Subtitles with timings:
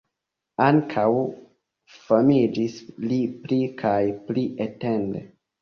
[0.67, 1.03] Ankaŭ
[2.07, 2.79] famiĝis
[3.13, 5.27] li pli kaj pli etende.